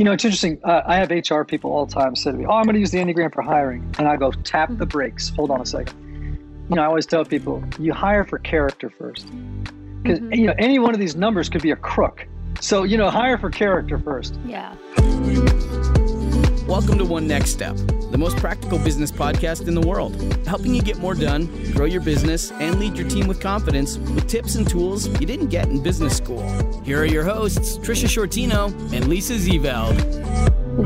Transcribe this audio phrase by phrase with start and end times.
[0.00, 0.58] You know, it's interesting.
[0.64, 2.80] Uh, I have HR people all the time say to me, "Oh, I'm going to
[2.80, 5.28] use the Enneagram for hiring," and I go, "Tap the brakes.
[5.36, 5.94] Hold on a second.
[6.70, 9.26] You know, I always tell people, you hire for character first,
[10.02, 10.32] because mm-hmm.
[10.32, 12.26] you know any one of these numbers could be a crook.
[12.60, 14.38] So you know, hire for character first.
[14.46, 14.74] Yeah.
[16.70, 17.76] Welcome to One Next Step,
[18.12, 20.14] the most practical business podcast in the world,
[20.46, 24.28] helping you get more done, grow your business, and lead your team with confidence with
[24.28, 26.40] tips and tools you didn't get in business school.
[26.84, 29.98] Here are your hosts, Tricia Sciortino and Lisa Zeveld.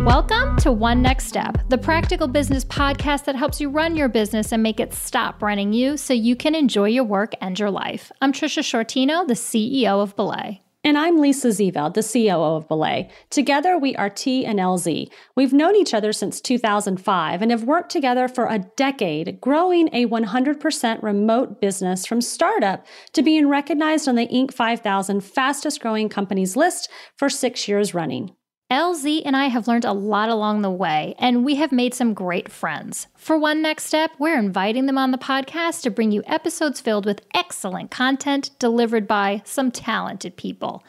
[0.06, 4.52] Welcome to One Next Step, the practical business podcast that helps you run your business
[4.52, 8.10] and make it stop running you so you can enjoy your work and your life.
[8.22, 10.63] I'm Tricia Sciortino, the CEO of Belay.
[10.86, 13.08] And I'm Lisa Zeveld, the COO of Belay.
[13.30, 15.10] Together, we are T and LZ.
[15.34, 20.04] We've known each other since 2005 and have worked together for a decade, growing a
[20.04, 22.84] 100% remote business from startup
[23.14, 24.52] to being recognized on the Inc.
[24.52, 28.36] 5000 fastest growing companies list for six years running.
[28.70, 32.14] LZ and I have learned a lot along the way, and we have made some
[32.14, 33.08] great friends.
[33.14, 37.04] For One Next Step, we're inviting them on the podcast to bring you episodes filled
[37.04, 40.82] with excellent content delivered by some talented people.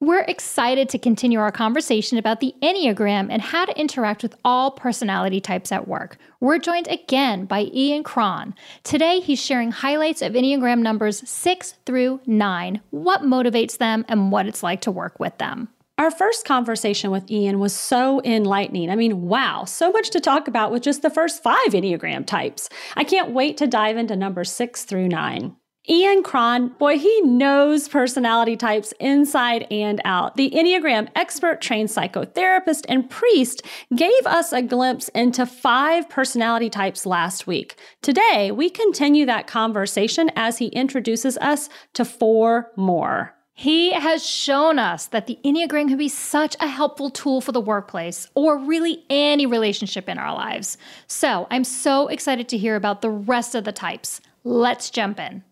[0.00, 4.70] We're excited to continue our conversation about the Enneagram and how to interact with all
[4.70, 6.16] personality types at work.
[6.40, 8.54] We're joined again by Ian Cron.
[8.82, 14.46] Today, he's sharing highlights of Enneagram numbers 6 through 9, what motivates them, and what
[14.46, 15.68] it's like to work with them.
[16.00, 18.88] Our first conversation with Ian was so enlightening.
[18.88, 22.70] I mean, wow, so much to talk about with just the first five Enneagram types.
[22.96, 25.56] I can't wait to dive into number six through nine.
[25.90, 30.36] Ian Cron, boy, he knows personality types inside and out.
[30.36, 33.60] The Enneagram expert, trained psychotherapist, and priest
[33.94, 37.78] gave us a glimpse into five personality types last week.
[38.00, 43.34] Today, we continue that conversation as he introduces us to four more.
[43.60, 47.60] He has shown us that the Enneagram can be such a helpful tool for the
[47.60, 50.78] workplace or really any relationship in our lives.
[51.08, 54.22] So I'm so excited to hear about the rest of the types.
[54.44, 55.44] Let's jump in.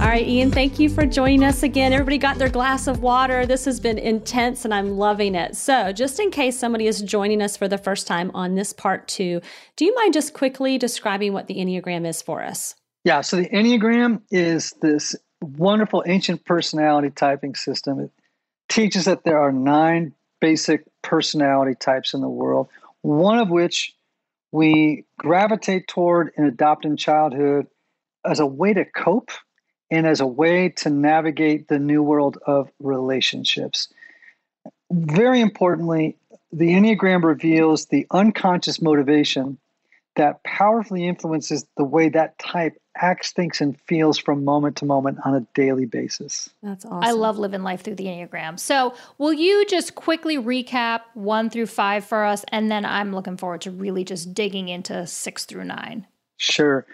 [0.00, 1.92] All right, Ian, thank you for joining us again.
[1.92, 3.46] Everybody got their glass of water.
[3.46, 5.54] This has been intense and I'm loving it.
[5.54, 9.06] So, just in case somebody is joining us for the first time on this part
[9.06, 9.40] two,
[9.76, 12.74] do you mind just quickly describing what the Enneagram is for us?
[13.04, 18.00] Yeah, so the Enneagram is this wonderful ancient personality typing system.
[18.00, 18.10] It
[18.68, 22.68] teaches that there are nine basic personality types in the world,
[23.02, 23.94] one of which
[24.52, 27.66] we gravitate toward and adopt in childhood
[28.24, 29.30] as a way to cope
[29.90, 33.88] and as a way to navigate the new world of relationships.
[34.90, 36.16] Very importantly,
[36.52, 39.58] the Enneagram reveals the unconscious motivation
[40.18, 45.16] that powerfully influences the way that type acts, thinks, and feels from moment to moment
[45.24, 46.50] on a daily basis.
[46.60, 47.04] That's awesome.
[47.04, 48.58] I love living life through the Enneagram.
[48.58, 52.44] So, will you just quickly recap one through five for us?
[52.48, 56.06] And then I'm looking forward to really just digging into six through nine.
[56.36, 56.84] Sure.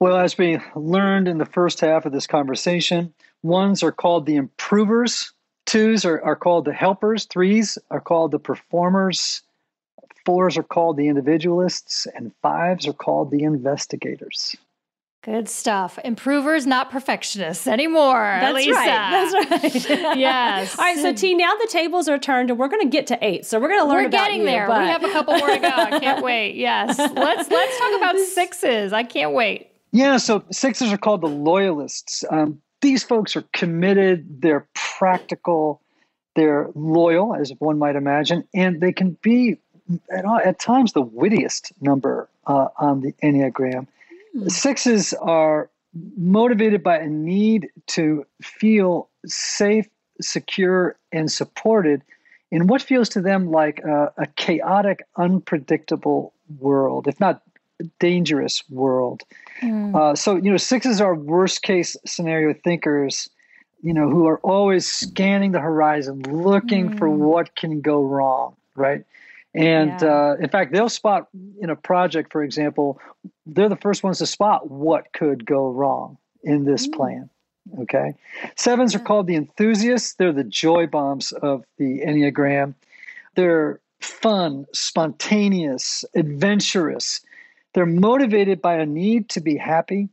[0.00, 3.12] Well, as we learned in the first half of this conversation,
[3.42, 5.30] ones are called the improvers,
[5.66, 9.42] twos are, are called the helpers, threes are called the performers,
[10.24, 14.56] fours are called the individualists, and fives are called the investigators.
[15.22, 16.00] Good stuff.
[16.04, 18.38] Improvers, not perfectionists anymore.
[18.40, 18.72] That's Lisa.
[18.72, 19.30] right.
[19.48, 20.18] That's right.
[20.18, 20.76] yes.
[20.76, 20.98] All right.
[20.98, 23.46] So T, now the tables are turned, and we're going to get to eight.
[23.46, 24.04] So we're going to learn.
[24.04, 24.66] We're getting you, there.
[24.66, 24.80] But...
[24.80, 25.68] We have a couple more to go.
[25.68, 26.56] I can't wait.
[26.56, 26.98] Yes.
[26.98, 28.92] Let's let's talk about sixes.
[28.92, 29.70] I can't wait.
[29.92, 30.16] Yeah.
[30.16, 32.24] So sixes are called the loyalists.
[32.28, 34.42] Um, these folks are committed.
[34.42, 35.82] They're practical.
[36.34, 39.58] They're loyal, as one might imagine, and they can be
[40.10, 43.86] at, at times the wittiest number uh, on the enneagram.
[44.32, 44.48] Hmm.
[44.48, 45.70] Sixes are
[46.16, 49.86] motivated by a need to feel safe,
[50.20, 52.02] secure, and supported
[52.50, 57.42] in what feels to them like a, a chaotic, unpredictable world, if not
[57.98, 59.22] dangerous world.
[59.60, 59.94] Mm.
[59.94, 63.28] Uh, so, you know, sixes are worst case scenario thinkers,
[63.82, 66.98] you know, who are always scanning the horizon, looking mm.
[66.98, 67.18] for hmm.
[67.18, 69.04] what can go wrong, right?
[69.54, 70.32] And yeah.
[70.32, 71.28] uh, in fact, they'll spot
[71.60, 73.00] in a project, for example,
[73.44, 76.94] they're the first ones to spot what could go wrong in this mm.
[76.94, 77.30] plan.
[77.80, 78.14] Okay.
[78.56, 80.14] Sevens are called the enthusiasts.
[80.14, 82.74] They're the joy bombs of the Enneagram.
[83.36, 87.20] They're fun, spontaneous, adventurous.
[87.74, 90.08] They're motivated by a need to be happy,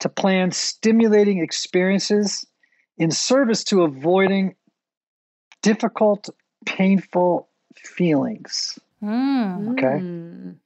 [0.00, 2.44] to plan stimulating experiences
[2.98, 4.56] in service to avoiding
[5.62, 6.28] difficult,
[6.66, 7.48] painful
[7.78, 8.78] feelings.
[9.02, 9.72] Mm.
[9.72, 10.58] Okay.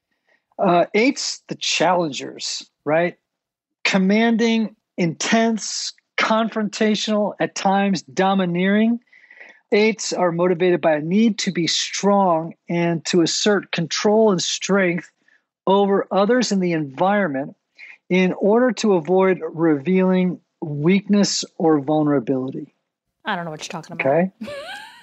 [0.59, 3.17] Uh, eight's the challengers, right?
[3.85, 9.01] Commanding, intense, confrontational, at times domineering.
[9.73, 15.11] Eights are motivated by a need to be strong and to assert control and strength
[15.67, 17.57] over others in the environment
[18.09, 22.73] in order to avoid revealing weakness or vulnerability.
[23.25, 24.07] I don't know what you're talking about.
[24.07, 24.31] Okay.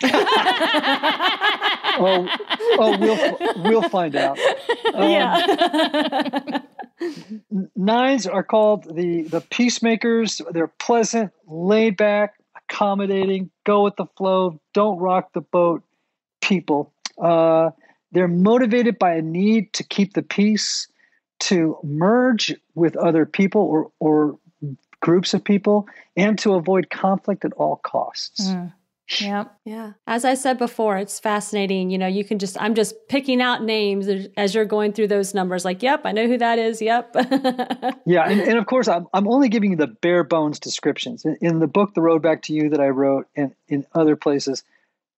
[1.99, 2.27] oh,
[2.79, 4.37] oh, we'll we'll find out.
[4.93, 6.61] Um, yeah.
[7.75, 10.41] nines are called the the peacemakers.
[10.51, 15.83] They're pleasant, laid back, accommodating, go with the flow, don't rock the boat
[16.41, 16.93] people.
[17.21, 17.71] Uh,
[18.11, 20.87] they're motivated by a need to keep the peace,
[21.39, 24.37] to merge with other people or or
[24.99, 28.49] groups of people, and to avoid conflict at all costs.
[28.49, 28.73] Mm.
[29.19, 29.53] Yep.
[29.65, 29.93] Yeah.
[30.07, 31.89] As I said before, it's fascinating.
[31.89, 34.07] You know, you can just, I'm just picking out names
[34.37, 35.65] as you're going through those numbers.
[35.65, 36.81] Like, yep, I know who that is.
[36.81, 37.15] Yep.
[38.05, 38.29] yeah.
[38.29, 41.25] And, and of course, I'm, I'm only giving you the bare bones descriptions.
[41.25, 44.15] In, in, the book, The Road Back to You, that I wrote, and in other
[44.15, 44.63] places,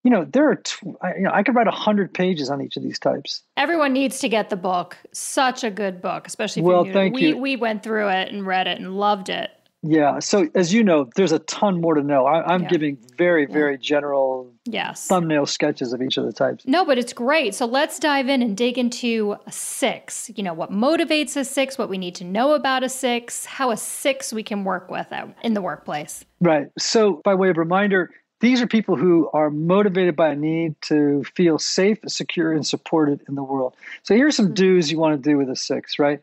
[0.04, 2.78] you know, there are, tw- I, you know, I could write 100 pages on each
[2.78, 3.44] of these types.
[3.56, 4.98] Everyone needs to get the book.
[5.14, 6.94] Such a good book, especially if well, you're new.
[6.94, 7.38] thank we, you.
[7.38, 9.52] We went through it and read it and loved it.
[9.88, 10.20] Yeah.
[10.20, 12.26] So as you know, there's a ton more to know.
[12.26, 12.70] I, am Yeah.
[12.70, 15.08] giving very, very general Yes.
[15.08, 16.66] thumbnail sketches of each of the types.
[16.66, 17.54] No, but it's great.
[17.54, 20.32] So let's dive in and dig into a six.
[20.36, 23.70] You know, what motivates a six, what we need to know about a six, how
[23.70, 26.26] a six we can work with in the workplace.
[26.42, 26.68] Right.
[26.80, 28.12] So by way of reminder,
[28.42, 33.22] these are people who are motivated by a need to feel safe, secure, and supported
[33.28, 33.76] in the world.
[34.04, 34.56] So here's some mm-hmm.
[34.56, 36.22] do's you want to do with a six, right?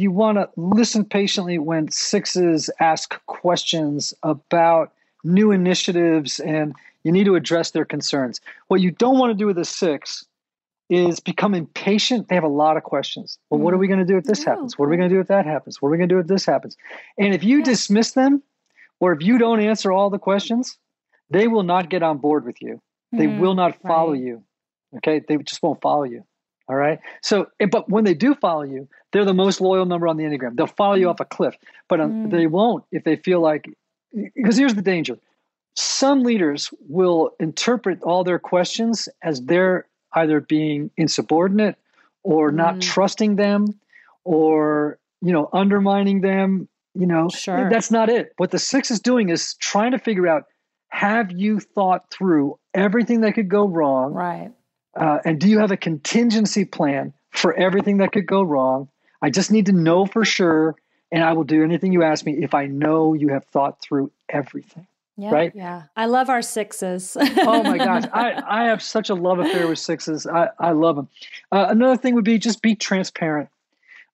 [0.00, 4.94] You want to listen patiently when sixes ask questions about
[5.24, 6.74] new initiatives and
[7.04, 8.40] you need to address their concerns.
[8.68, 10.24] What you don't want to do with a six
[10.88, 12.28] is become impatient.
[12.28, 13.38] They have a lot of questions.
[13.50, 14.52] Well, what are we going to do if this No.
[14.52, 14.78] happens?
[14.78, 15.82] What are we going to do if that happens?
[15.82, 16.78] What are we going to do if this happens?
[17.18, 18.42] And if you dismiss them
[19.00, 20.78] or if you don't answer all the questions,
[21.28, 22.80] they will not get on board with you.
[23.12, 24.22] They Mm, will not follow right.
[24.22, 24.44] you.
[24.96, 25.20] Okay?
[25.28, 26.24] They just won't follow you.
[26.70, 27.00] All right?
[27.20, 30.54] So, but when they do follow you, they're the most loyal number on the Enneagram.
[30.56, 31.56] They'll follow you off a cliff,
[31.88, 32.30] but um, Mm.
[32.30, 33.68] they won't if they feel like,
[34.36, 35.18] because here's the danger
[35.76, 41.76] some leaders will interpret all their questions as they're either being insubordinate
[42.22, 42.80] or not Mm.
[42.82, 43.66] trusting them
[44.24, 47.68] or you know undermining them you know Sure.
[47.70, 50.44] that's not it what the six is doing is trying to figure out
[50.88, 54.50] have you thought through everything that could go wrong Right.
[54.96, 58.88] Uh, and do you have a contingency plan for everything that could go wrong
[59.22, 60.74] i just need to know for sure
[61.12, 64.10] and i will do anything you ask me if i know you have thought through
[64.28, 65.30] everything Yeah.
[65.30, 65.82] right yeah.
[65.96, 67.16] I love our sixes.
[67.20, 70.96] oh my gosh I, I have such a love affair with sixes i, I love
[70.96, 71.08] them
[71.52, 73.48] uh, another thing would be just be transparent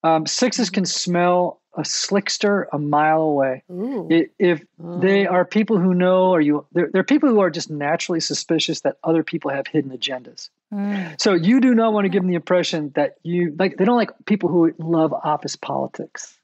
[0.05, 4.09] um, sixes can smell a slickster a mile away Ooh.
[4.11, 7.71] I- if they are people who know or you they're, they're people who are just
[7.71, 11.21] naturally suspicious that other people have hidden agendas Mm.
[11.21, 13.95] so you do not want to give them the impression that you like they don't
[13.97, 16.37] like people who love office politics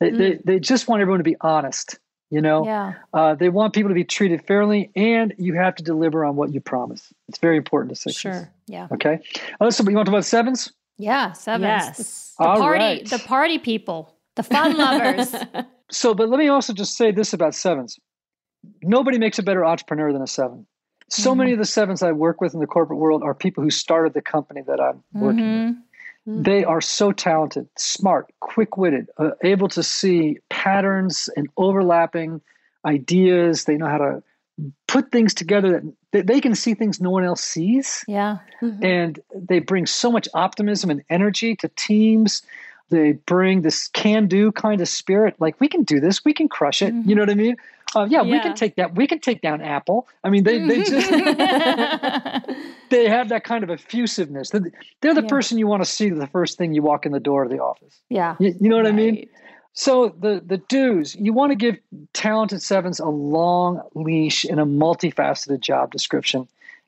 [0.00, 1.98] they, they, they just want everyone to be honest
[2.30, 2.92] you know Yeah.
[3.14, 6.52] uh, they want people to be treated fairly and you have to deliver on what
[6.52, 8.52] you promise it's very important to sixes sure.
[8.66, 8.88] Yeah.
[8.92, 9.20] okay
[9.58, 11.32] uh, so you want to talk about sevens Yeah.
[11.32, 11.62] Sevens.
[11.62, 12.34] Yes.
[12.38, 13.06] The All party, right.
[13.10, 15.34] the party people, the fun lovers.
[15.90, 17.98] so but let me also just say this about sevens
[18.82, 20.66] nobody makes a better entrepreneur than a seven
[21.10, 21.36] so Mhm.
[21.38, 24.14] many of the sevens i work with in the corporate world are people who started
[24.14, 25.76] the company that i'm working with
[26.26, 26.44] Mhm.
[26.44, 32.40] they are so talented smart quick-witted uh, able to see patterns and overlapping
[32.86, 34.22] ideas they know how to
[34.86, 38.38] put things together that they, they can see things no one else sees Yeah.
[38.62, 38.82] Mhm.
[38.84, 42.42] and they bring so much optimism and energy to teams
[42.90, 46.24] they bring this can-do kind of spirit like we can do this.
[46.24, 46.94] We can crush it.
[47.04, 47.56] You know what i mean?
[47.96, 50.08] Uh, yeah, we can take that we can take down apple.
[50.24, 51.10] I mean they, they just
[52.90, 54.50] they have that kind of effusiveness.
[54.50, 55.28] They're, they're the Yeah.
[55.28, 57.58] person you want to see the first thing you walk in the door of the
[57.60, 58.00] office.
[58.08, 58.36] Yeah.
[58.38, 59.28] you, you know what i mean?
[59.72, 61.76] So the the do's you want to give
[62.12, 66.46] talented sevens a long leash and a multifaceted job description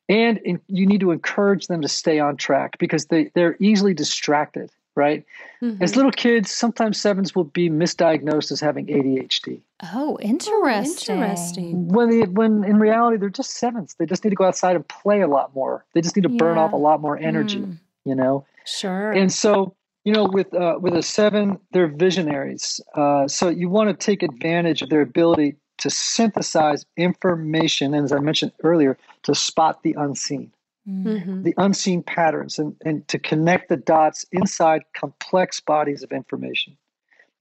[0.09, 3.93] and in, you need to encourage them to stay on track because they they're easily
[3.93, 5.23] distracted right
[5.61, 5.81] Mhm.
[5.81, 9.61] as little kids sometimes sevens will be misdiagnosed as having adhd
[9.93, 11.13] Oh, interesting.
[11.15, 11.87] Interesting.
[11.89, 14.85] when they, when in reality they're just sevens they just need to go outside and
[14.87, 17.77] play a lot more they just need to burn off a lot more energy Mm.
[18.05, 19.11] you know Sure.
[19.11, 19.73] and so
[20.03, 24.23] you know with uh, with a seven they're visionaries uh, so you want to take
[24.23, 29.93] advantage of their ability to synthesize information and as i mentioned earlier to spot the
[30.05, 30.51] unseen
[30.87, 31.03] Mm.
[31.03, 31.43] Mhm.
[31.43, 36.77] the unseen patterns and, and to connect the dots inside complex bodies of information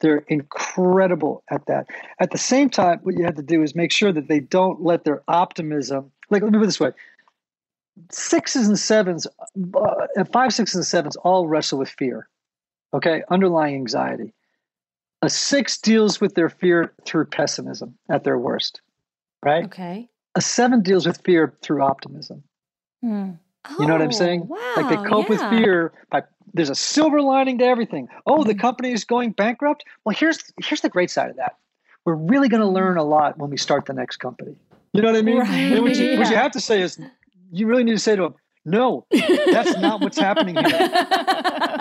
[0.00, 1.86] they're incredible at that
[2.18, 4.82] at the same time what you have to do is make sure that they don't
[4.82, 6.90] let their optimism like let me put it this way
[8.10, 9.26] sixes and sevens,
[9.74, 12.28] uh, five, sixes, and sevens all wrestle with fear.
[12.94, 14.32] Okay, underlying anxiety.
[15.22, 18.80] A six deals with their fear through pessimism at their worst,
[19.42, 19.64] right?
[19.64, 20.08] Okay.
[20.34, 22.42] A seven deals with fear through optimism.
[23.06, 23.38] Mm.
[23.78, 24.46] You know what I'm Oh, saying?
[24.48, 24.58] Wow.
[24.76, 26.22] like they cope with fear by
[26.54, 28.08] there's a silver lining to everything.
[28.26, 28.60] Oh, the Mhm.
[28.60, 29.84] company is going bankrupt.
[30.04, 31.56] Well, here's here's the great side of that.
[32.04, 34.56] We're really going to learn a lot when we start the next company.
[34.92, 35.40] You know what I mean?
[35.40, 35.50] Right.
[35.72, 36.98] And what, you, what you have to say is,
[37.50, 38.34] you really need to say to them,
[38.66, 40.88] no, that's not what's happening here.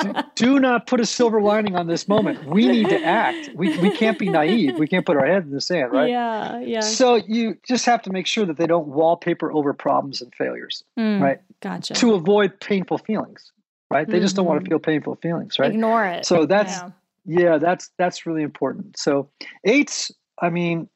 [0.02, 2.46] Do, do not put a silver lining on this moment.
[2.46, 3.50] We need to act.
[3.56, 4.78] We, we can't be naive.
[4.78, 6.10] We can't put our head in the sand, right?
[6.10, 6.80] Yeah, yeah.
[6.82, 10.84] So you just have to make sure that they don't wallpaper over problems and failures,
[10.98, 11.22] Mm.
[11.22, 11.40] right?
[11.62, 11.96] Gotcha.
[11.96, 13.52] To avoid painful feelings,
[13.90, 14.08] right?
[14.08, 15.72] They just don't want to feel painful feelings, right?
[15.72, 16.26] Ignore it.
[16.26, 16.90] So that's Yeah.
[17.26, 18.98] yeah, that's that's really important.
[19.00, 19.28] So
[19.64, 20.88] eights, I mean,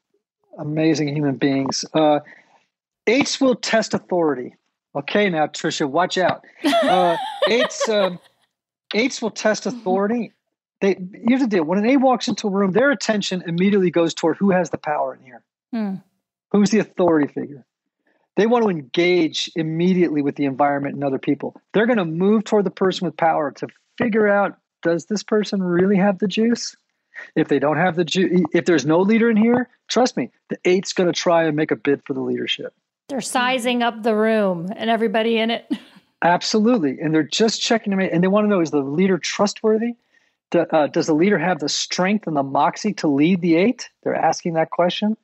[0.58, 1.84] amazing human beings.
[1.94, 2.20] Uh,
[3.06, 4.54] eights will test authority.
[4.94, 6.44] Okay, now Trisha, watch out.
[6.64, 7.16] Uh,
[7.48, 8.18] eights, um,
[8.94, 10.32] eights will test authority.
[10.80, 14.14] They here's the deal: when an eight walks into a room, their attention immediately goes
[14.14, 15.42] toward who has the power in here,
[15.74, 16.02] Mm.
[16.50, 17.64] who's the authority figure.
[18.36, 21.60] They want to engage immediately with the environment and other people.
[21.74, 23.68] They're going to move toward the person with power to
[23.98, 26.74] figure out does this person really have the juice?
[27.36, 30.56] If they don't have the juice, if there's no leader in here, trust me, the
[30.64, 32.72] eight's going to try and make a bid for the leadership.
[33.10, 35.68] They're sizing up the room and everybody in it.
[36.22, 36.98] Absolutely.
[37.00, 39.94] And they're just checking to make, and they want to know is the leader trustworthy?
[40.54, 43.88] Uh, does the leader have the strength and the moxie to lead the eight?
[44.04, 45.16] They're asking that question.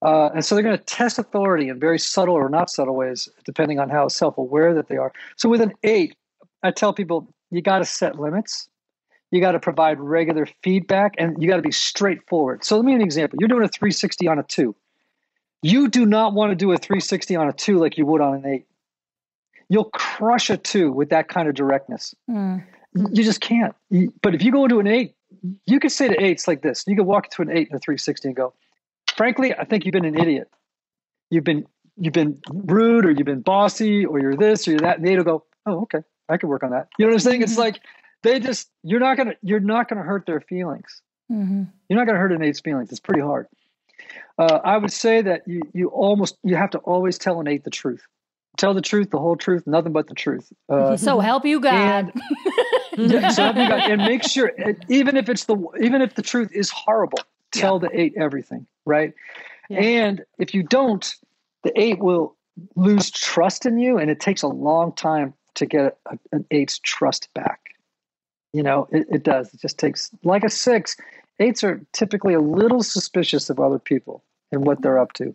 [0.00, 3.28] Uh, and so they're going to test authority in very subtle or not subtle ways,
[3.44, 5.12] depending on how self aware that they are.
[5.36, 6.16] So with an eight,
[6.62, 8.68] I tell people you got to set limits.
[9.30, 12.64] You got to provide regular feedback and you got to be straightforward.
[12.64, 13.36] So let me give an example.
[13.40, 14.74] You're doing a 360 on a two.
[15.62, 18.34] You do not want to do a 360 on a two like you would on
[18.34, 18.66] an eight.
[19.68, 22.14] You'll crush a two with that kind of directness.
[22.28, 22.64] Mm.
[22.94, 23.74] You just can't.
[24.22, 25.14] But if you go into an eight,
[25.66, 26.84] you could say to eights like this.
[26.86, 28.54] You could walk into an eight and a 360 and go,
[29.16, 30.50] frankly, I think you've been an idiot.
[31.30, 34.98] You've been you've been rude or you've been bossy or you're this or you're that.
[34.98, 35.98] And eight will go, oh, okay,
[36.28, 36.88] I can work on that.
[36.98, 37.42] You know what I'm saying?
[37.42, 37.58] It's Mhm.
[37.58, 37.80] like
[38.22, 41.00] they just you're not gonna you're not gonna hurt their feelings.
[41.28, 42.90] hmm You're not gonna hurt an eight's feelings.
[42.90, 43.46] It's pretty hard.
[44.38, 47.64] Uh, I would say that you you almost you have to always tell an eight
[47.64, 48.02] the truth.
[48.56, 50.52] Tell the truth, the whole truth, nothing but the truth.
[50.68, 52.12] Uh, So help you God.
[52.96, 56.14] yeah, so have you got- and make sure and even if it's the even if
[56.14, 57.18] the truth is horrible
[57.52, 59.12] tell the eight everything right
[59.68, 59.80] Yeah.
[59.80, 61.12] and if you don't
[61.62, 62.36] the eight will
[62.76, 66.78] lose trust in you and it takes a long time to get a, an eight's
[66.80, 67.60] trust back
[68.52, 70.96] you know it, it does it just takes like a six
[71.40, 75.34] eights are typically a little suspicious of other people and what they're up to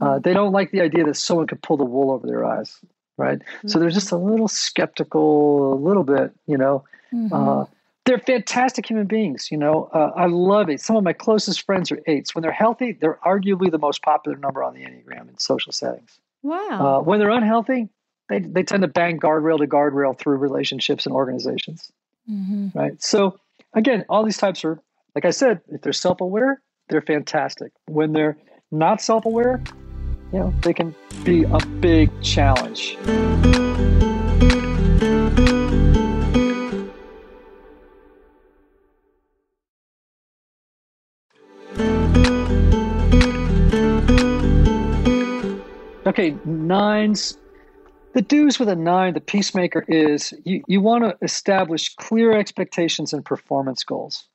[0.00, 2.78] uh, they don't like the idea that someone could pull the wool over their eyes
[3.16, 6.84] right so they're just a little skeptical a little bit you know
[7.14, 7.30] Mhm.
[7.32, 7.64] uh,
[8.04, 9.48] they're fantastic human beings.
[9.50, 10.80] You know, uh, I love it.
[10.80, 12.34] Some of my closest friends are eights.
[12.36, 16.20] When they're healthy, they're arguably the most popular number on the Enneagram in social settings.
[16.44, 16.98] Wow.
[16.98, 17.88] Uh, when they're unhealthy,
[18.28, 21.90] they, they tend to bang guardrail to guardrail through relationships and organizations,
[22.30, 22.72] Mhm.
[22.76, 23.02] right?
[23.02, 23.40] So,
[23.74, 24.78] again, all these types are,
[25.16, 27.72] like I said, if they're self aware, they're fantastic.
[27.86, 28.36] When they're
[28.70, 29.64] not self aware,
[30.30, 30.94] you know, they can
[31.24, 32.98] be a big challenge.
[46.06, 47.38] Okay, nines.
[48.12, 53.12] The do's with a nine, the peacemaker is you, you want to establish clear expectations
[53.14, 54.26] and performance goals,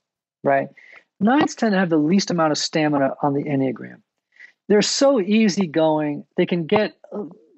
[0.44, 0.70] right?
[1.20, 4.02] Nines tend to have the least amount of stamina on the Enneagram.
[4.68, 6.26] They're so easygoing.
[6.38, 6.96] They can get,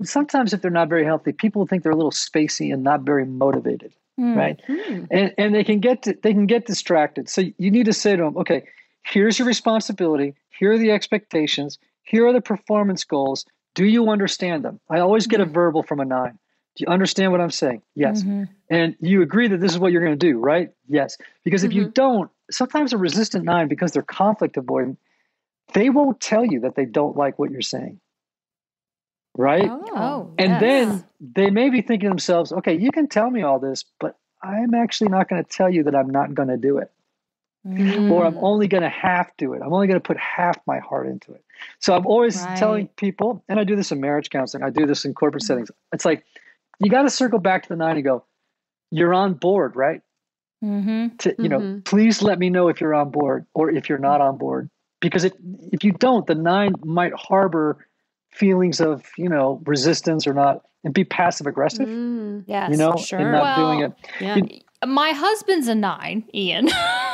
[0.03, 3.25] sometimes if they're not very healthy, people think they're a little spacey and not very
[3.25, 4.35] motivated, Mm.
[4.35, 4.61] right?
[4.67, 5.05] Hmm.
[5.09, 7.27] and and they can get to, they can get distracted.
[7.29, 8.63] So you need to say to them, okay,
[9.03, 10.35] here's your responsibility.
[10.49, 11.79] Here are the expectations.
[12.03, 13.43] Here are the performance goals.
[13.73, 14.79] Do you understand them?
[14.87, 16.37] I always get a verbal from a nine.
[16.75, 17.81] Do you understand what I'm saying?
[17.95, 18.21] Yes.
[18.23, 18.49] Mhm.
[18.69, 20.69] And you agree that this is what you're going to do, right?
[20.87, 21.17] Yes.
[21.43, 24.97] Because if you don't, sometimes a resistant nine, because they're conflict avoidant,
[25.73, 27.99] they won't tell you that they don't like what you're saying.
[29.35, 29.71] Right?
[29.71, 30.61] Oh, And yes.
[30.61, 34.15] then they may be thinking to themselves, okay, you can tell me all this, but
[34.43, 36.91] I'm actually not going to tell you that I'm not going to do it,
[37.65, 38.11] Mhm.
[38.11, 39.61] or I'm only going to half do it.
[39.63, 41.43] I'm only going to put half my heart into it.
[41.79, 45.05] So I'm always telling people, and I do this in marriage counseling, I do this
[45.05, 45.71] in corporate settings.
[45.93, 46.25] It's like,
[46.79, 48.25] you got to circle back to the nine and go,
[48.91, 50.01] you're on board, right?
[50.63, 51.17] Mhm.
[51.19, 51.83] To, you know, Mhm.
[51.85, 54.69] please let me know if you're on board or if you're not on board.
[55.01, 55.33] Because if,
[55.73, 57.85] if you don't, the nine might harbor
[58.31, 62.71] feelings of you know resistance or not and be passive aggressive Mm, Yes.
[62.71, 63.19] you know sure.
[63.19, 64.35] and not Well, doing it yeah.
[64.37, 66.67] You- my husband's a nine, Ian.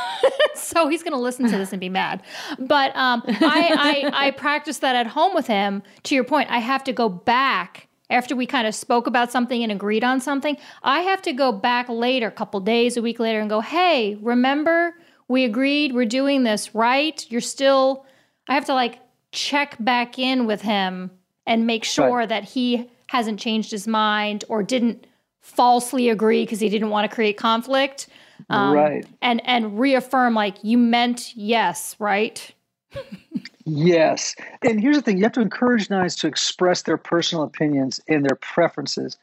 [0.56, 2.20] so he's going to listen to this and be mad.
[2.58, 5.82] But um, I, I, I practice that at home with him.
[6.04, 9.62] To your point, I have to go back after we kind of spoke about something
[9.62, 10.56] and agreed on something.
[10.82, 14.16] I have to go back later, a couple days, a week later, and go, hey,
[14.20, 14.94] remember
[15.28, 17.24] we agreed we're doing this, right?
[17.30, 18.04] You're still,
[18.48, 18.98] I have to like
[19.32, 21.10] check back in with him
[21.46, 22.28] and make sure Right.
[22.28, 25.06] that he hasn't changed his mind or didn't
[25.40, 28.08] falsely agree because he didn't want to create conflict
[28.50, 29.06] um, Right.
[29.22, 32.52] and and reaffirm like you meant yes right
[33.64, 34.34] Yes.
[34.62, 38.24] And here's the thing you have to encourage nines to express their personal opinions and
[38.24, 39.18] their preferences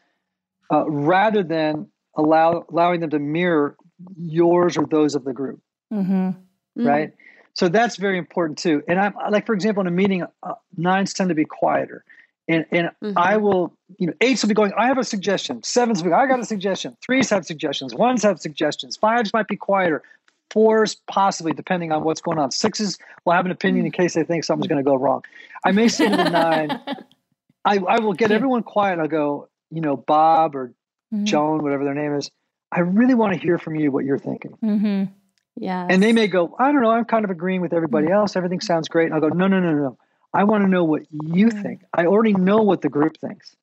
[0.71, 3.75] uh, rather than allow, allowing them to mirror
[4.17, 5.59] yours or those of the group,
[5.91, 6.31] mm-hmm.
[6.75, 7.13] right?
[7.53, 8.83] So that's very important too.
[8.87, 12.03] And I'm like, for example, in a meeting, uh, nines tend to be quieter.
[12.47, 13.13] And, and Mhm.
[13.17, 15.63] I will, you know, eights will be going, I have a suggestion.
[15.63, 16.95] Sevens will be, I got a suggestion.
[17.03, 17.93] Threes have suggestions.
[17.93, 18.95] Ones have suggestions.
[18.95, 20.03] Fives might be quieter.
[20.51, 22.51] Fours, possibly, depending on what's going on.
[22.51, 25.23] Sixes will have an opinion in case they think something's going to go wrong.
[25.65, 26.79] I may say to the nine,
[27.65, 28.99] I, I will get everyone quiet.
[28.99, 30.73] I'll go, you know, Bob or
[31.13, 31.25] Mm-hmm.
[31.25, 32.29] Joan, whatever their name is.
[32.71, 34.57] I really want to hear from you what you're thinking.
[34.63, 35.13] Mm-hmm.
[35.55, 35.87] Yeah.
[35.89, 38.35] And they may go, I don't know, I'm kind of agreeing with everybody else.
[38.35, 39.05] Everything sounds great.
[39.05, 39.97] And I'll go, no, no, no, no, no.
[40.33, 41.81] I want to know what you think.
[41.93, 43.55] I already know what the group thinks.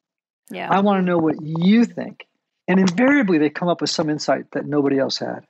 [0.51, 2.27] yeah I want to know what you think.
[2.67, 5.45] And invariably, they come up with some insight that nobody else had.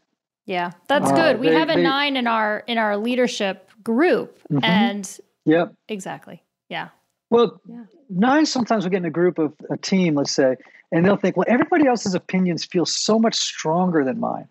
[0.46, 3.70] Yeah that's Uh, good we they- have a they- nine in our in our leadership
[3.82, 4.60] group Mhm.
[4.64, 5.74] and Yep.
[5.88, 6.88] exactly yeah
[7.30, 7.84] Well, Yeah.
[8.10, 10.56] nine sometimes we get in a group of a team, let's say,
[10.92, 14.46] and they'll think, well, everybody else's opinions feel so much stronger than mine.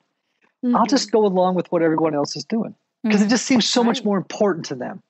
[0.65, 0.75] Mm-hmm.
[0.75, 3.25] I'll just go along with what everyone else is doing because Mhm.
[3.25, 5.01] it just seems so much more important to them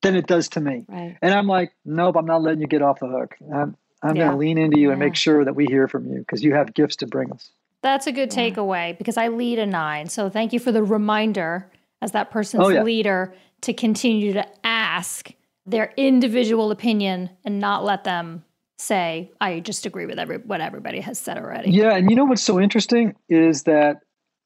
[0.00, 0.86] than it does to me.
[0.88, 1.18] right.
[1.20, 3.36] And I'm like, nope, I'm not letting you get off the hook.
[3.52, 4.22] I'm, I'm Yeah.
[4.22, 6.54] going to lean into you and make sure that we hear from you because you
[6.54, 7.50] have gifts to bring us.
[7.82, 8.50] That's a good Yeah.
[8.50, 10.08] takeaway because I lead a nine.
[10.08, 11.70] So thank you for the reminder
[12.02, 12.82] as that person's Oh, yeah.
[12.82, 15.32] leader to continue to ask
[15.66, 18.44] their individual opinion and not let them
[18.78, 21.70] say, I just agree with every what everybody has said already.
[21.70, 24.00] Yeah, and you know what's so interesting is that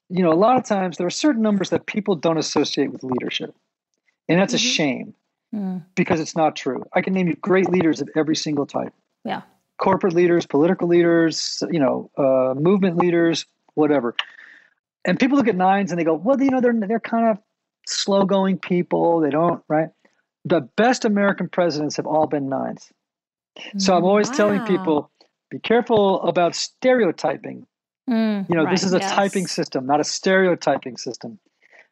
[0.09, 3.03] you know a lot of times there are certain numbers that people don't associate with
[3.03, 3.55] leadership,
[4.27, 4.57] and that's Mhm.
[4.57, 5.13] a shame
[5.53, 6.83] Mm, because it's not true.
[6.93, 8.93] I can name you great leaders of every single type:
[9.23, 9.43] yeah.
[9.77, 14.15] Corporate leaders, political leaders, you know, uh, movement leaders, whatever.
[15.05, 17.37] And people look at nines and they go, "Well, you know, they're they're kind of
[17.85, 19.19] slow going people.
[19.19, 19.89] They don't right."
[20.45, 22.91] The best American presidents have all been nines.
[23.77, 25.11] So I'm always telling people,
[25.51, 27.67] be careful about stereotyping
[28.09, 29.11] Mm, you know, this is a yes.
[29.11, 31.39] typing system, not a stereotyping system.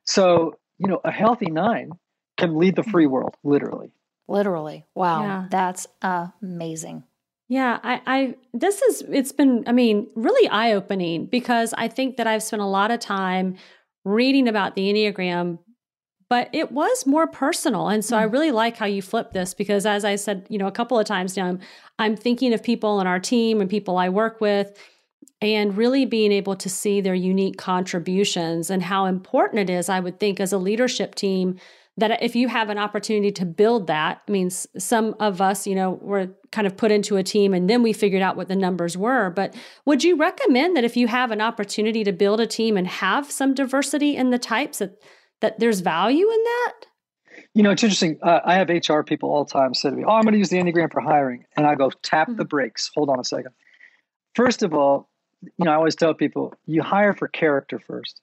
[0.03, 1.91] So, you know, a healthy nine
[2.37, 3.91] can lead the free world, literally.
[4.27, 4.85] literally.
[4.95, 5.23] Wow.
[5.23, 5.47] Yeah.
[5.49, 7.03] That's amazing.
[7.51, 12.15] Yeah, I, I this is it's been I mean really eye opening because I think
[12.15, 13.57] that I've spent a lot of time
[14.05, 15.59] reading about the Enneagram,
[16.29, 18.31] but it was more personal, and so I hmm.
[18.31, 21.05] really like how you flip this because as I said, you know, a couple of
[21.05, 21.59] times now, I'm,
[21.99, 24.71] I'm thinking of people in our team and people I work with,
[25.41, 29.89] and really being able to see their unique contributions and how important it is.
[29.89, 31.59] I would think as a leadership team
[32.01, 35.75] that if you have an opportunity to build that, I mean, some of us, you
[35.75, 38.55] know, were kind of put into a team and then we figured out what the
[38.55, 39.29] numbers were.
[39.29, 42.87] But would you recommend that if you have an opportunity to build a team and
[42.87, 45.01] have some diversity in the types, that,
[45.39, 46.73] that there's value in that?
[47.53, 48.17] You know, it's interesting.
[48.21, 50.39] Uh, I have HR people all the time say to me, Oh, I'm going to
[50.39, 51.45] use the Enneagram for hiring.
[51.55, 52.91] And I go, Tap the brakes.
[52.95, 53.51] Hold on a second.
[54.35, 55.09] First of all,
[55.41, 58.21] you know, I always tell people, you hire for character first.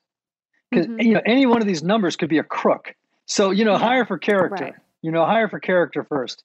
[0.71, 1.03] Because, Mhm.
[1.03, 2.95] you know, any one of these numbers could be a crook.
[3.29, 4.63] So, you know, hire for character.
[4.65, 4.73] Right.
[5.01, 6.43] You know, hire for character first.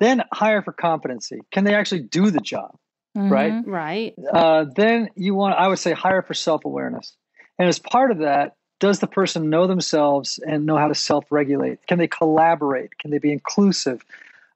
[0.00, 1.40] Then hire for competency.
[1.52, 2.74] Can they actually do the job?
[3.14, 3.52] Right.
[3.52, 3.66] Mhm.
[3.66, 4.14] Right.
[4.32, 7.14] uh, then you want i would say hire for self-awareness
[7.58, 11.86] and as part of that does the person know themselves and know how to self-regulate
[11.86, 14.00] can they collaborate can they be inclusive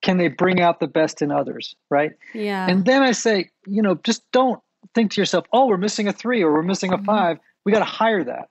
[0.01, 2.67] can they bring out the best in others right Yeah.
[2.67, 4.59] and then i say you know just don't
[4.95, 7.05] think to yourself oh we're missing a three or we're missing a Mhm.
[7.05, 8.49] five we got to hire that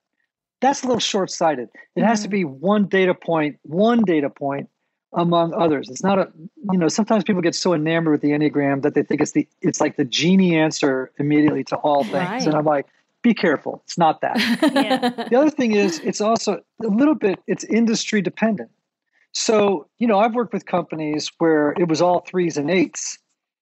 [0.66, 1.70] that's a little short-sighted.
[1.96, 2.32] It has to Mhm.
[2.32, 4.70] be one data point one data point
[5.14, 5.90] among others.
[5.90, 6.32] It's not a
[6.72, 9.48] you know sometimes people get so enamored with the enneagram that they think it's the
[9.62, 12.14] it's like the genie answer immediately to all things.
[12.14, 12.46] Right.
[12.46, 12.86] and i'm like
[13.22, 13.82] be careful.
[13.86, 14.38] It's not that.
[14.76, 15.10] Yeah.
[15.32, 18.70] the other thing is it's also a little bit it's industry dependent.
[19.32, 23.18] So you know i've worked with companies where it was all threes and eights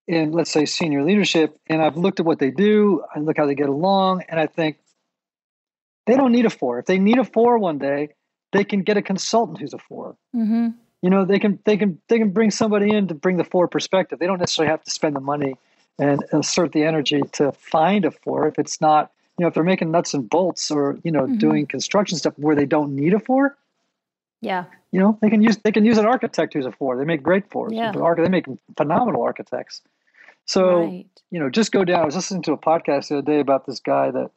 [0.07, 3.01] in let's say senior leadership and i've looked at what they do.
[3.15, 4.77] I look how they get along and i think
[6.05, 8.09] they don't need a four if they need a four one day
[8.51, 10.69] they can get a consultant who's a four hmm
[11.01, 13.67] you know they can they can they can bring somebody in to bring the four
[13.67, 15.55] perspective they don't necessarily have to spend the money
[15.99, 19.63] and assert the energy to find a four if it's not you know if they're
[19.63, 21.39] making nuts and bolts or you know Mhm.
[21.39, 23.57] doing construction stuff where they don't need a four
[24.41, 24.65] Yeah.
[24.91, 27.21] you know they can use they can use an architect who's a four they make
[27.23, 27.91] great fours Yeah.
[28.15, 28.45] They make
[28.77, 29.81] phenomenal architects
[30.45, 31.05] so right.
[31.31, 33.65] you know just go down i was listening to a podcast the other day about
[33.65, 34.31] this guy that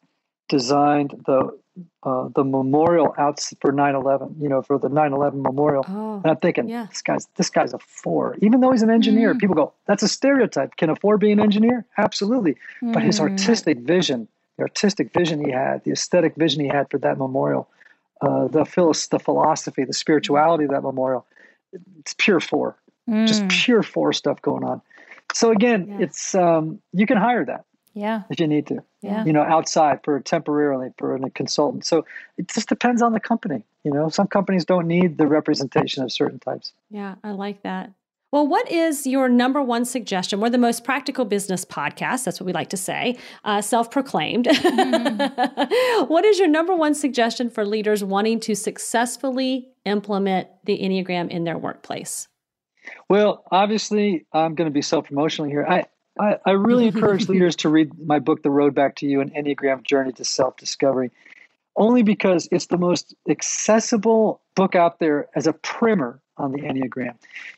[0.49, 1.57] designed the
[2.05, 6.39] uh, the memorial out for 9-11 you know for the 9-11 memorial Oh, and I'm
[6.39, 6.87] thinking, Yeah.
[6.89, 8.37] this guy's this guy's a four.
[8.41, 9.39] Even though he's an engineer, Mm.
[9.41, 11.85] people go, "That's a stereotype." Can a four be an engineer?
[11.99, 12.57] Absolutely.
[12.81, 13.25] But his Mm.
[13.29, 17.69] artistic vision, the artistic vision he had, the aesthetic vision he had for that memorial,
[18.23, 21.27] uh, the philos- the philosophy, the spirituality of that memorial,
[22.01, 22.77] it's pure four.
[23.27, 23.49] Just Mm.
[23.51, 24.81] pure four stuff going on.
[25.35, 26.05] So again, Yeah.
[26.05, 27.65] it's um, you can hire that
[27.97, 28.25] Yeah.
[28.29, 28.85] if you need to.
[29.01, 29.25] Yeah.
[29.25, 31.87] You know, outside for temporarily for a consultant.
[31.87, 32.05] So
[32.37, 33.65] it just depends on the company.
[33.85, 36.75] You know, some companies don't need the representation of certain types.
[36.91, 37.93] Yeah, I like that.
[38.33, 40.41] Well, what is your number one suggestion?
[40.41, 42.25] We're the most practical business podcast.
[42.25, 44.47] That's what we like to say, uh, self proclaimed.
[46.09, 51.45] what is your number one suggestion for leaders wanting to successfully implement the Enneagram in
[51.45, 52.29] their workplace?
[53.09, 55.65] Well, obviously, I'm going to be self promotional here.
[55.67, 55.87] I,
[56.19, 59.31] I, I really encourage leaders to read my book, The Road Back to You An
[59.31, 61.11] Enneagram Journey to Self Discovery,
[61.77, 67.15] only because it's the most accessible book out there as a primer on the Enneagram.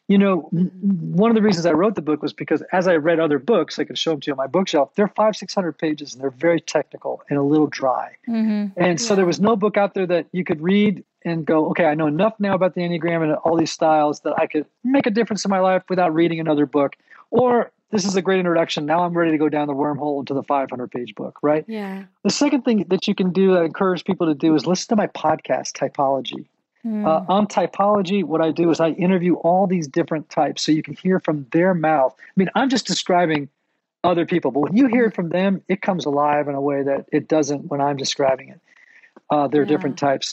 [0.07, 3.21] You know, one of the reasons I wrote the book was because as I read
[3.21, 6.15] other books, I could show them to you on my bookshelf, they're five, 600 pages
[6.15, 8.13] and they're very technical and a little dry.
[8.29, 8.73] Mhm.
[8.77, 11.87] And so there was no book out there that you could read and go, okay,
[11.87, 15.07] I know enough now about the Enneagram and all these styles that I could make
[15.07, 16.97] a difference in my life without reading another book.
[17.31, 18.87] Or this is a great introduction.
[18.87, 21.65] Now I'm ready to go down the wormhole into the 500 page book, right?
[21.67, 22.05] Yeah.
[22.23, 24.89] The second thing that you can do that I encourage people to do is listen
[24.89, 26.47] to my podcast, Typology.
[26.89, 27.07] Mm.
[27.07, 30.83] Uh, on Typology, what I do is I interview all these different types so you
[30.83, 32.15] can hear from their mouth.
[32.19, 33.49] I mean, I'm just describing
[34.05, 36.83] other people, but when you hear it from them, it comes alive in a way
[36.83, 38.61] that it doesn't when I'm describing it.
[39.29, 39.69] Uh, there are Yeah.
[39.69, 40.33] different types.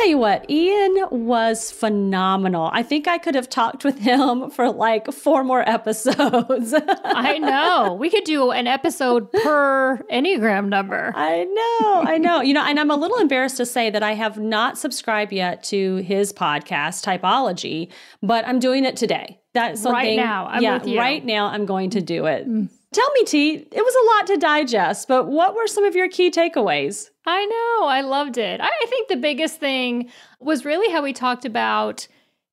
[0.00, 2.70] Tell you what, Ian was phenomenal.
[2.72, 6.74] I think I could have talked with him for like four more episodes.
[7.04, 7.94] I know.
[8.00, 11.12] We could do an episode per Enneagram number.
[11.14, 12.40] I know, I know.
[12.40, 15.62] You know, and I'm a little embarrassed to say that I have not subscribed yet
[15.64, 19.38] to his podcast, Typology, but I'm doing it today.
[19.52, 20.16] That's Right something.
[20.16, 20.96] now, I'm yeah, with you.
[20.96, 21.00] Mm.
[21.00, 22.46] right now I'm going to do it.
[22.92, 26.08] Tell me, T, it was a lot to digest, but what were some of your
[26.08, 27.08] key takeaways?
[27.24, 27.86] I know.
[27.86, 28.60] I loved it.
[28.60, 32.08] I I think the biggest thing was really how we talked about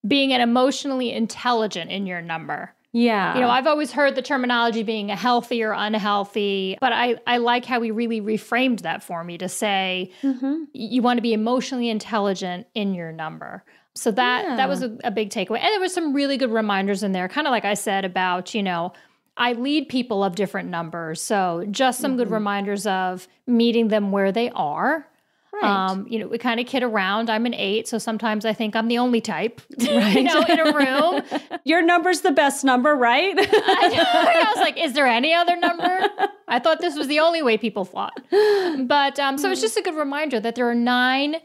[0.07, 2.73] being an emotionally intelligent in your number.
[2.93, 3.35] Yeah.
[3.35, 7.37] You know, I've always heard the terminology being a healthy or unhealthy, but I, I
[7.37, 10.65] like how he really reframed that for me to say Mhm.
[10.73, 13.63] you want to be emotionally intelligent in your number.
[13.95, 15.59] So that that was a, a big takeaway.
[15.59, 18.53] And there was some really good reminders in there, kind of like I said about,
[18.53, 18.93] you know,
[19.37, 21.21] I lead people of different numbers.
[21.21, 25.07] So just some good reminders of meeting them where they are.
[25.53, 25.63] Right.
[25.63, 27.29] Um, you know, we kind of kid around.
[27.29, 30.15] I'm an eight, so sometimes I think I'm the only type, Right.
[30.17, 31.21] you know, in a room.
[31.63, 33.33] Your number's the best number, right?
[33.39, 35.99] I was like, is there any other number?
[36.47, 38.19] I thought this was the only way people thought.
[38.29, 41.37] But um, so it's just a good reminder that there are nine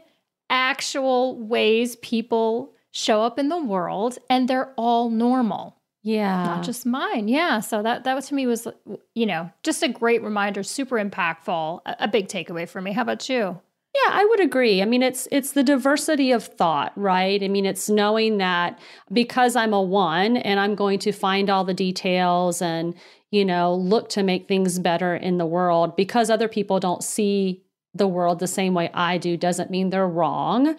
[0.49, 6.43] actual ways people show up in the world, and they're all normal, yeah.
[6.43, 7.27] not just mine.
[7.27, 7.59] Yeah.
[7.59, 8.67] So that that was to me was,
[9.15, 12.91] you know, just a great reminder, super impactful, a, a big takeaway for me.
[12.91, 13.59] How about you?
[13.95, 14.81] Yeah, I would agree.
[14.81, 17.41] I mean, it's it's the diversity of thought, right?
[17.41, 18.79] I mean, it's knowing that
[19.11, 22.95] because I'm a one and I'm going to find all the details and,
[23.29, 27.63] you know, look to make things better in the world because other people don't see
[27.93, 30.75] the world the same way I do doesn't mean they're wrong,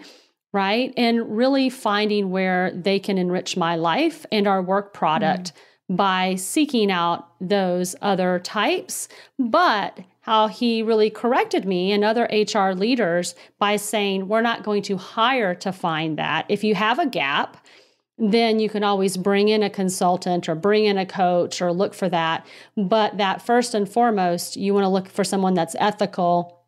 [0.55, 0.95] right?
[0.97, 5.53] And really finding where they can enrich my life and our work product
[5.91, 5.97] mm.
[5.97, 12.71] by seeking out those other types, but how he really corrected me and other HR
[12.71, 16.47] leaders by saying, we're not going to hire to find that.
[16.49, 17.59] If you have a gap,
[18.17, 21.95] then you can always bring in a consultant or bring in a coach or look
[21.95, 22.47] for that.
[22.77, 26.64] But that first and foremost, you want to look for someone that's ethical.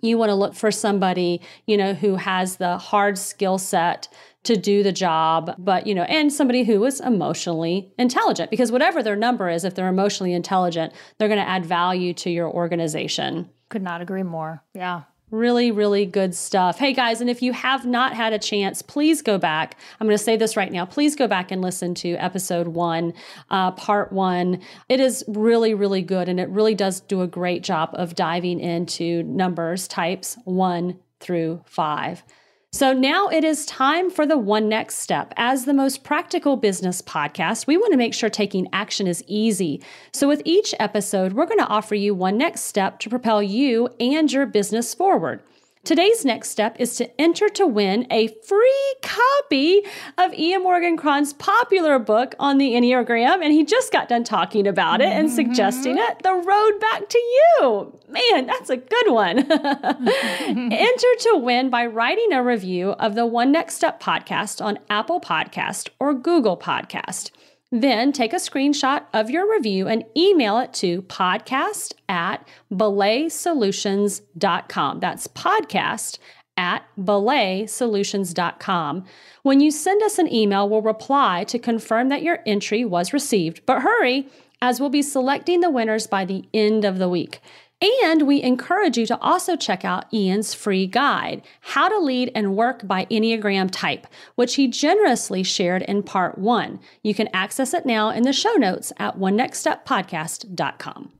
[0.00, 4.08] You want to look for somebody, you know, who has the hard skill set
[4.44, 9.02] to do the job, but you know, and somebody who is emotionally intelligent because whatever
[9.02, 13.50] their number is, if they're emotionally intelligent, they're going to add value to your organization.
[13.68, 14.62] Could not agree more.
[14.74, 15.02] Yeah.
[15.30, 16.76] Really, really good stuff.
[16.76, 19.76] Hey guys, and if you have not had a chance, please go back.
[20.00, 20.84] I'm going to say this right now.
[20.84, 23.14] Please go back and listen to episode one,
[23.48, 24.60] uh, part one.
[24.88, 28.58] It is really, really good, and it really does do a great job of diving
[28.58, 32.24] into numbers types one through five.
[32.72, 35.34] So now it is time for the one next step.
[35.36, 39.82] As the most practical business podcast, we want to make sure taking action is easy.
[40.12, 43.88] So with each episode, we're going to offer you one next step to propel you
[43.98, 45.42] and your business forward.
[45.82, 49.82] Today's next step is to enter to win a free copy
[50.18, 53.42] of Ian Morgan Cron's popular book on the Enneagram.
[53.42, 55.36] And he just got done talking about it and mm-hmm.
[55.36, 57.98] suggesting it The Road Back to You.
[58.08, 59.38] Man, that's a good one.
[59.50, 65.20] enter to win by writing a review of the One Next Step podcast on Apple
[65.20, 67.30] Podcast or Google Podcast.
[67.72, 75.00] Then take a screenshot of your review and email it to podcast at belaysolutions.com.
[75.00, 76.18] That's podcast
[76.56, 79.04] at belaysolutions.com.
[79.42, 83.64] When you send us an email, we'll reply to confirm that your entry was received.
[83.66, 84.28] But hurry,
[84.60, 87.40] as we'll be selecting the winners by the end of the week.
[87.82, 92.54] And we encourage you to also check out Ian's free guide, How to Lead and
[92.54, 96.78] Work by Enneagram Type, which he generously shared in part one.
[97.02, 101.12] You can access it now in the show notes at onenextsteppodcast.com.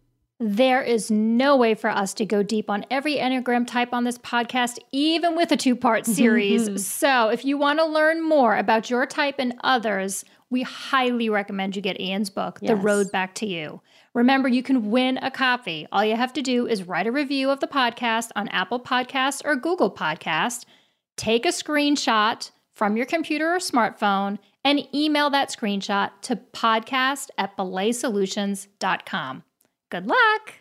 [0.42, 4.16] There is no way for us to go deep on every Enneagram type on this
[4.16, 6.86] podcast, even with a two part series.
[6.86, 11.76] so, if you want to learn more about your type and others, we highly recommend
[11.76, 12.70] you get Ian's book, yes.
[12.70, 13.82] The Road Back to You.
[14.14, 15.86] Remember, you can win a copy.
[15.92, 19.42] All you have to do is write a review of the podcast on Apple Podcast
[19.44, 20.64] or Google Podcast,
[21.16, 27.56] take a screenshot from your computer or smartphone, and email that screenshot to podcast at
[27.56, 29.44] belaysolutions.com.
[29.90, 30.54] Good luck!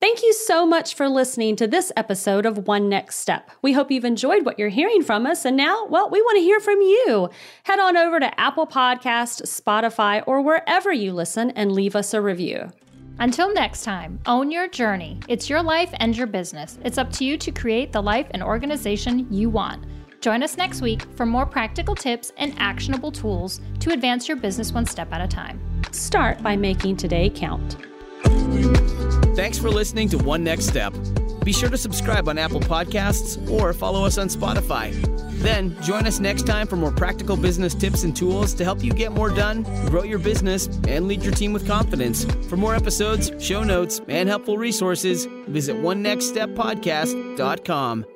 [0.00, 3.50] Thank you so much for listening to this episode of One Next Step.
[3.62, 5.44] We hope you've enjoyed what you're hearing from us.
[5.44, 7.30] And now, well, we want to hear from you.
[7.62, 12.20] Head on over to Apple Podcast, Spotify, or wherever you listen and leave us a
[12.20, 12.72] review.
[13.18, 15.20] Until next time, own your journey.
[15.28, 16.78] It's your life and your business.
[16.84, 19.84] It's up to you to create the life and organization you want.
[20.20, 24.72] Join us next week for more practical tips and actionable tools to advance your business
[24.72, 25.60] one step at a time.
[25.90, 27.76] Start by making today count.
[29.34, 30.94] Thanks for listening to One Next Step.
[31.44, 34.92] Be sure to subscribe on Apple Podcasts or follow us on Spotify.
[35.42, 38.92] Then join us next time for more practical business tips and tools to help you
[38.92, 42.24] get more done, grow your business, and lead your team with confidence.
[42.48, 48.06] For more episodes, show notes, and helpful resources, visit onenextsteppodcast.com.